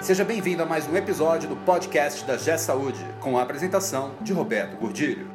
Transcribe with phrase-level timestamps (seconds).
[0.00, 4.32] Seja bem-vindo a mais um episódio do podcast da G Saúde, com a apresentação de
[4.32, 5.28] Roberto Gordilho.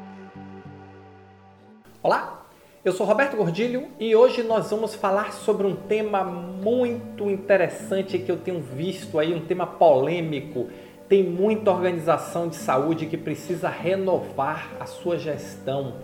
[2.02, 2.46] Olá,
[2.84, 8.32] eu sou Roberto Gordilho e hoje nós vamos falar sobre um tema muito interessante que
[8.32, 10.70] eu tenho visto aí, um tema polêmico.
[11.10, 15.96] Tem muita organização de saúde que precisa renovar a sua gestão.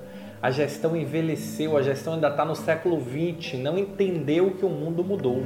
[0.42, 5.02] A gestão envelheceu, a gestão ainda está no século XX, não entendeu que o mundo
[5.02, 5.44] mudou.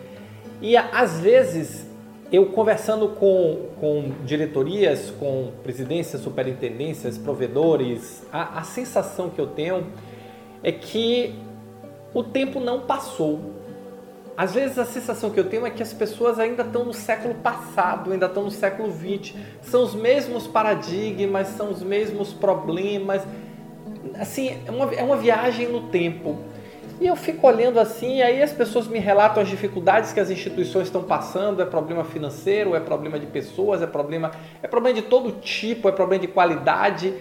[0.62, 1.86] e às vezes
[2.32, 9.88] eu conversando com, com diretorias, com presidências, superintendências, provedores, a, a sensação que eu tenho
[10.62, 11.34] é que
[12.14, 13.59] o tempo não passou
[14.40, 17.34] às vezes a sensação que eu tenho é que as pessoas ainda estão no século
[17.34, 19.34] passado, ainda estão no século XX.
[19.60, 23.20] São os mesmos paradigmas, são os mesmos problemas.
[24.18, 26.38] Assim, é uma, é uma viagem no tempo.
[26.98, 30.30] E eu fico olhando assim, e aí as pessoas me relatam as dificuldades que as
[30.30, 34.30] instituições estão passando, é problema financeiro, é problema de pessoas, é problema,
[34.62, 37.12] é problema de todo tipo, é problema de qualidade.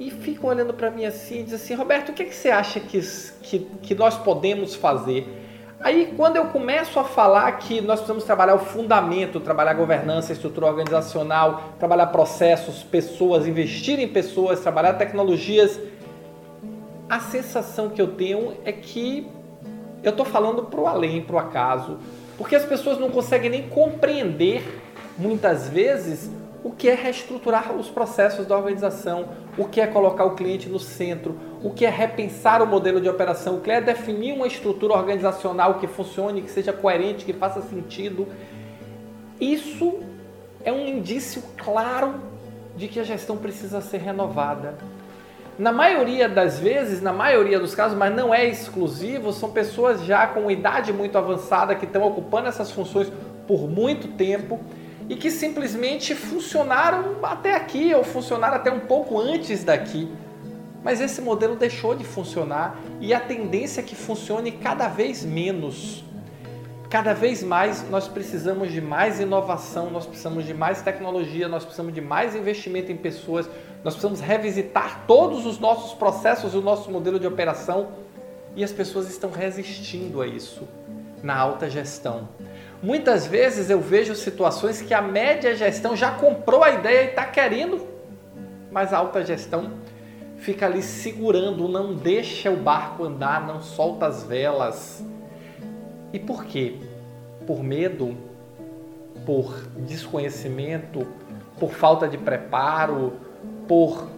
[0.00, 2.50] E ficam olhando para mim assim e dizem assim, Roberto, o que, é que você
[2.50, 3.00] acha que,
[3.42, 5.42] que, que nós podemos fazer?
[5.80, 10.66] Aí, quando eu começo a falar que nós precisamos trabalhar o fundamento, trabalhar governança, estrutura
[10.66, 15.78] organizacional, trabalhar processos, pessoas, investir em pessoas, trabalhar tecnologias,
[17.08, 19.26] a sensação que eu tenho é que
[20.02, 21.98] eu estou falando para o além, para o acaso,
[22.38, 24.80] porque as pessoas não conseguem nem compreender,
[25.18, 26.30] muitas vezes,
[26.64, 30.78] o que é reestruturar os processos da organização, o que é colocar o cliente no
[30.78, 34.94] centro, o que é repensar o modelo de operação, o que é definir uma estrutura
[34.94, 38.26] organizacional que funcione, que seja coerente, que faça sentido.
[39.38, 40.00] Isso
[40.64, 42.14] é um indício claro
[42.74, 44.74] de que a gestão precisa ser renovada.
[45.58, 50.26] Na maioria das vezes, na maioria dos casos, mas não é exclusivo, são pessoas já
[50.26, 53.12] com idade muito avançada que estão ocupando essas funções
[53.46, 54.58] por muito tempo
[55.08, 60.08] e que simplesmente funcionaram até aqui ou funcionaram até um pouco antes daqui.
[60.82, 66.04] Mas esse modelo deixou de funcionar e a tendência é que funcione cada vez menos.
[66.90, 71.92] Cada vez mais nós precisamos de mais inovação, nós precisamos de mais tecnologia, nós precisamos
[71.92, 73.48] de mais investimento em pessoas,
[73.82, 77.88] nós precisamos revisitar todos os nossos processos e o nosso modelo de operação
[78.54, 80.68] e as pessoas estão resistindo a isso
[81.22, 82.28] na alta gestão.
[82.84, 87.24] Muitas vezes eu vejo situações que a média gestão já comprou a ideia e está
[87.24, 87.80] querendo,
[88.70, 89.72] mas a alta gestão
[90.36, 95.02] fica ali segurando, não deixa o barco andar, não solta as velas.
[96.12, 96.74] E por quê?
[97.46, 98.14] Por medo,
[99.24, 101.08] por desconhecimento,
[101.58, 103.14] por falta de preparo,
[103.66, 104.10] por.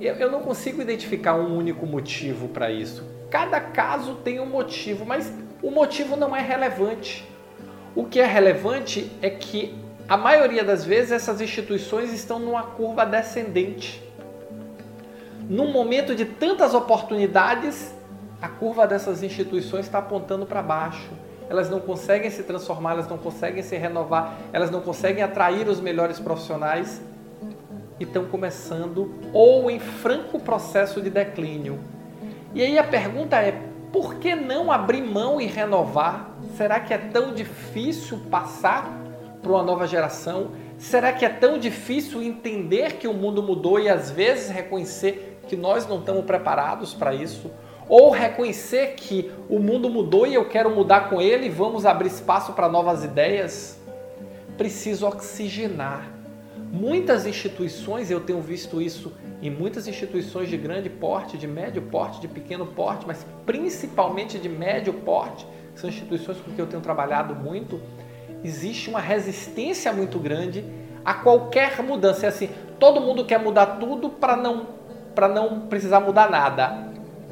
[0.00, 3.02] Eu, eu não consigo identificar um único motivo para isso.
[3.28, 7.34] Cada caso tem um motivo, mas o motivo não é relevante.
[7.96, 9.74] O que é relevante é que
[10.06, 14.02] a maioria das vezes essas instituições estão numa curva descendente.
[15.48, 17.94] Num momento de tantas oportunidades,
[18.40, 21.08] a curva dessas instituições está apontando para baixo.
[21.48, 25.80] Elas não conseguem se transformar, elas não conseguem se renovar, elas não conseguem atrair os
[25.80, 27.00] melhores profissionais
[27.98, 31.78] e estão começando ou em franco processo de declínio.
[32.54, 33.58] E aí a pergunta é:
[33.92, 36.30] por que não abrir mão e renovar?
[36.56, 38.90] Será que é tão difícil passar
[39.42, 40.50] para uma nova geração?
[40.78, 45.56] Será que é tão difícil entender que o mundo mudou e às vezes reconhecer que
[45.56, 47.50] nós não estamos preparados para isso?
[47.88, 52.08] Ou reconhecer que o mundo mudou e eu quero mudar com ele e vamos abrir
[52.08, 53.78] espaço para novas ideias?
[54.58, 56.15] Preciso oxigenar.
[56.76, 59.10] Muitas instituições, eu tenho visto isso
[59.40, 64.46] em muitas instituições de grande porte, de médio porte, de pequeno porte, mas principalmente de
[64.46, 67.80] médio porte, são instituições com que eu tenho trabalhado muito,
[68.44, 70.62] existe uma resistência muito grande
[71.02, 72.26] a qualquer mudança.
[72.26, 74.66] É assim, todo mundo quer mudar tudo para não,
[75.14, 76.90] para não precisar mudar nada.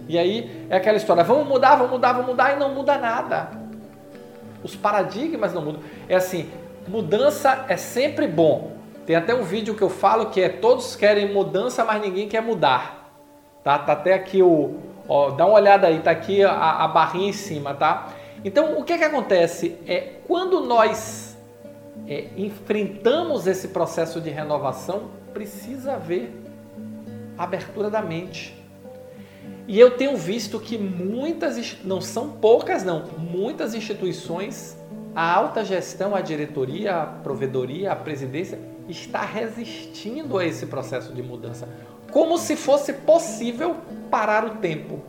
[0.09, 3.51] E aí é aquela história, vamos mudar, vamos mudar, vamos mudar e não muda nada.
[4.63, 5.83] Os paradigmas não mudam.
[6.09, 6.51] É assim,
[6.89, 8.74] mudança é sempre bom.
[9.07, 12.41] Tem até um vídeo que eu falo que é todos querem mudança, mas ninguém quer
[12.41, 13.13] mudar.
[13.63, 14.77] Tá, tá até aqui o,
[15.09, 18.13] ó, dá uma olhada aí, tá aqui a, a barrinha em cima, tá?
[18.45, 19.77] Então, o que, que acontece?
[19.87, 21.37] É quando nós
[22.07, 26.31] é, enfrentamos esse processo de renovação, precisa haver
[27.37, 28.55] abertura da mente.
[29.67, 34.77] E eu tenho visto que muitas, não são poucas não, muitas instituições
[35.15, 38.59] a alta gestão, a diretoria, a provedoria, a presidência
[38.89, 41.69] está resistindo a esse processo de mudança,
[42.11, 43.77] como se fosse possível
[44.11, 45.03] parar o tempo.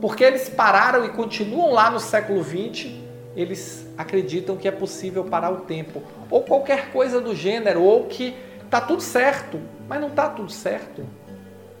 [0.00, 2.90] Porque eles pararam e continuam lá no século XX,
[3.34, 8.34] eles acreditam que é possível parar o tempo, ou qualquer coisa do gênero, ou que
[8.64, 11.06] está tudo certo, mas não está tudo certo.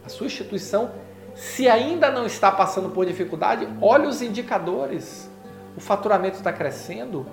[0.04, 0.90] A sua instituição,
[1.34, 5.28] se ainda não está passando por dificuldade, olhe os indicadores.
[5.76, 7.26] O faturamento está crescendo,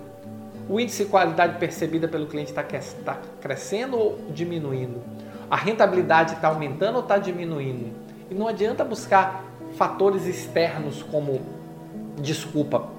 [0.70, 5.02] o índice de qualidade percebida pelo cliente está tá crescendo ou diminuindo?
[5.50, 7.94] A rentabilidade está aumentando ou está diminuindo?
[8.30, 9.44] E não adianta buscar
[9.76, 11.42] fatores externos como
[12.22, 12.90] desculpa,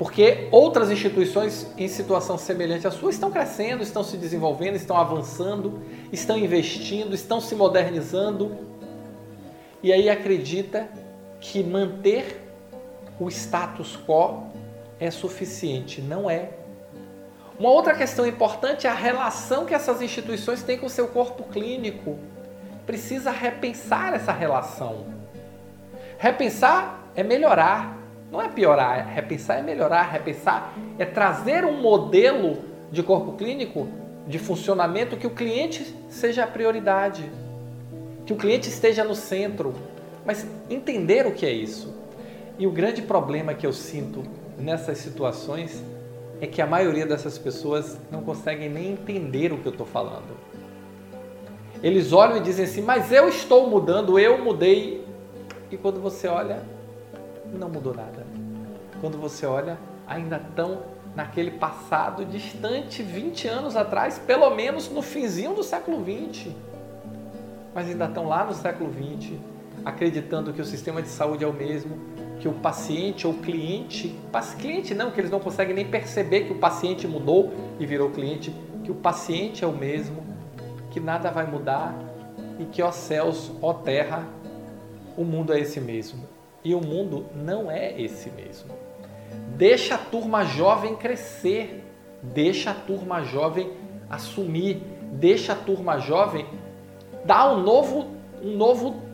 [0.00, 5.78] porque outras instituições em situação semelhante à sua estão crescendo, estão se desenvolvendo, estão avançando,
[6.10, 8.56] estão investindo, estão se modernizando.
[9.82, 10.88] E aí acredita
[11.38, 12.50] que manter
[13.18, 14.44] o status quo
[14.98, 16.00] é suficiente.
[16.00, 16.50] Não é.
[17.60, 21.42] Uma outra questão importante é a relação que essas instituições têm com o seu corpo
[21.42, 22.18] clínico.
[22.86, 25.04] Precisa repensar essa relação.
[26.16, 27.98] Repensar é melhorar,
[28.32, 29.06] não é piorar.
[29.06, 30.04] Repensar é melhorar.
[30.04, 33.86] Repensar é trazer um modelo de corpo clínico,
[34.26, 37.30] de funcionamento, que o cliente seja a prioridade,
[38.24, 39.74] que o cliente esteja no centro.
[40.24, 41.94] Mas entender o que é isso.
[42.58, 44.24] E o grande problema que eu sinto
[44.56, 45.89] nessas situações
[46.40, 50.36] é que a maioria dessas pessoas não conseguem nem entender o que eu estou falando.
[51.82, 55.04] Eles olham e dizem assim, mas eu estou mudando, eu mudei.
[55.70, 56.62] E quando você olha,
[57.52, 58.26] não mudou nada.
[59.00, 60.82] Quando você olha, ainda estão
[61.14, 66.54] naquele passado distante, 20 anos atrás, pelo menos no finzinho do século 20.
[67.74, 69.40] Mas ainda estão lá no século 20,
[69.84, 71.98] acreditando que o sistema de saúde é o mesmo,
[72.40, 74.18] que o paciente ou cliente,
[74.58, 78.54] cliente não, que eles não conseguem nem perceber que o paciente mudou e virou cliente,
[78.82, 80.24] que o paciente é o mesmo,
[80.90, 81.94] que nada vai mudar
[82.58, 84.26] e que ó céus, ó terra,
[85.16, 86.26] o mundo é esse mesmo.
[86.64, 88.70] E o mundo não é esse mesmo.
[89.56, 91.84] Deixa a turma jovem crescer,
[92.22, 93.70] deixa a turma jovem
[94.08, 94.82] assumir,
[95.12, 96.46] deixa a turma jovem
[97.24, 98.08] dar um novo,
[98.42, 99.09] um novo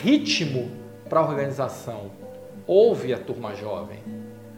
[0.00, 0.70] ritmo
[1.08, 2.10] para a organização
[2.66, 3.98] ouve a turma jovem.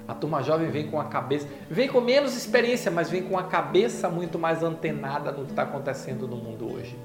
[0.07, 3.45] A turma jovem vem com a cabeça, vem com menos experiência, mas vem com a
[3.45, 6.97] cabeça muito mais antenada no que está acontecendo no mundo hoje.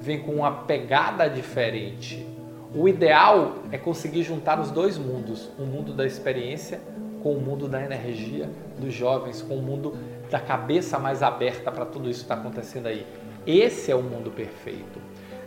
[0.00, 2.26] Vem com uma pegada diferente.
[2.74, 6.80] O ideal é conseguir juntar os dois mundos: o mundo da experiência
[7.22, 9.96] com o mundo da energia dos jovens, com o mundo
[10.30, 13.06] da cabeça mais aberta para tudo isso que está acontecendo aí.
[13.46, 15.00] Esse é o mundo perfeito.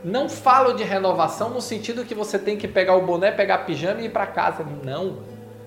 [0.05, 4.01] Não falo de renovação no sentido que você tem que pegar o boné, pegar pijama
[4.01, 4.63] e ir para casa.
[4.83, 5.17] Não.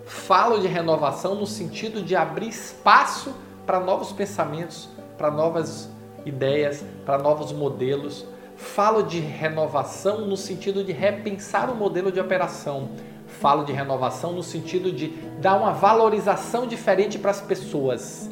[0.07, 3.35] Falo de renovação no sentido de abrir espaço
[3.67, 5.91] para novos pensamentos, para novas
[6.25, 8.25] ideias, para novos modelos.
[8.57, 12.91] Falo de renovação no sentido de repensar o modelo de operação.
[13.27, 15.09] Falo de renovação no sentido de
[15.41, 18.31] dar uma valorização diferente para as pessoas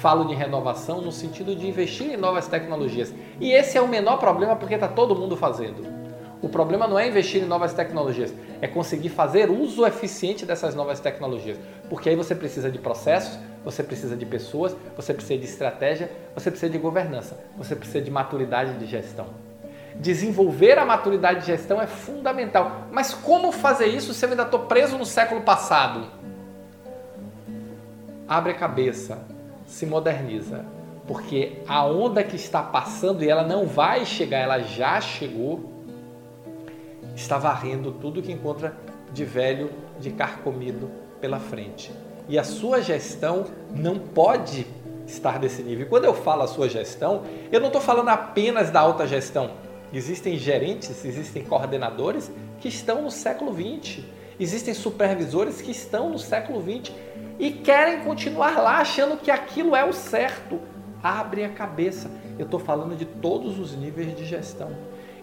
[0.00, 3.12] falo de renovação no sentido de investir em novas tecnologias.
[3.40, 5.98] E esse é o menor problema porque está todo mundo fazendo.
[6.40, 11.00] O problema não é investir em novas tecnologias, é conseguir fazer uso eficiente dessas novas
[11.00, 11.58] tecnologias.
[11.90, 16.48] Porque aí você precisa de processos, você precisa de pessoas, você precisa de estratégia, você
[16.48, 19.26] precisa de governança, você precisa de maturidade de gestão.
[19.96, 22.86] Desenvolver a maturidade de gestão é fundamental.
[22.92, 26.06] Mas como fazer isso se eu ainda estou preso no século passado?
[28.28, 29.26] Abre a cabeça,
[29.68, 30.64] se moderniza,
[31.06, 35.70] porque a onda que está passando e ela não vai chegar, ela já chegou,
[37.14, 38.74] está varrendo tudo que encontra
[39.12, 39.70] de velho,
[40.00, 41.92] de carcomido pela frente.
[42.28, 44.66] E a sua gestão não pode
[45.06, 45.86] estar desse nível.
[45.86, 47.22] E quando eu falo a sua gestão,
[47.52, 49.50] eu não estou falando apenas da alta gestão.
[49.92, 54.17] Existem gerentes, existem coordenadores que estão no século 20.
[54.40, 56.94] Existem supervisores que estão no século 20
[57.38, 60.60] e querem continuar lá achando que aquilo é o certo.
[61.02, 62.10] Abre a cabeça.
[62.38, 64.70] Eu estou falando de todos os níveis de gestão.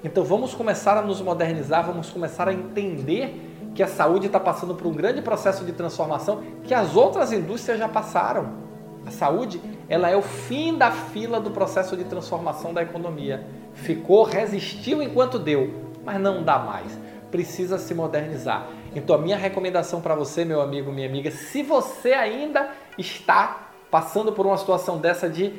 [0.03, 4.75] Então vamos começar a nos modernizar, vamos começar a entender que a saúde está passando
[4.75, 8.65] por um grande processo de transformação que as outras indústrias já passaram.
[9.05, 13.45] A saúde ela é o fim da fila do processo de transformação da economia.
[13.74, 16.98] Ficou, resistiu enquanto deu, mas não dá mais.
[17.29, 18.67] Precisa se modernizar.
[18.95, 24.31] Então, a minha recomendação para você, meu amigo, minha amiga, se você ainda está passando
[24.31, 25.53] por uma situação dessa de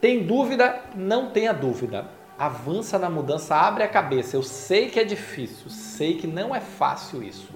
[0.00, 2.06] tem dúvida, não tenha dúvida.
[2.38, 4.36] Avança na mudança, abre a cabeça.
[4.36, 7.50] Eu sei que é difícil, sei que não é fácil isso.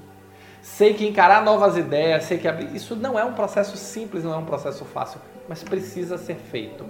[0.62, 2.74] Sei que encarar novas ideias, sei que abrir.
[2.74, 5.20] Isso não é um processo simples, não é um processo fácil.
[5.48, 6.84] mas precisa ser feito.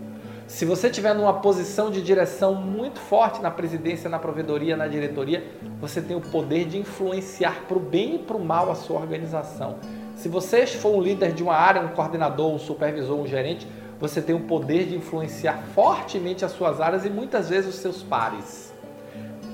[0.46, 5.44] Se você estiver numa posição de direção muito forte na presidência, na provedoria, na diretoria,
[5.80, 9.00] você tem o poder de influenciar para o bem e para o mal a sua
[9.00, 9.78] organização.
[10.14, 13.66] Se você for um líder de uma área, um coordenador, um supervisor, um gerente,
[13.98, 18.02] você tem o poder de influenciar fortemente as suas áreas e muitas vezes os seus
[18.04, 18.72] pares.